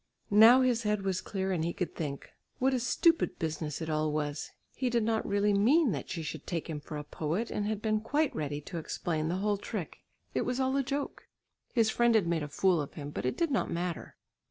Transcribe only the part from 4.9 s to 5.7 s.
not really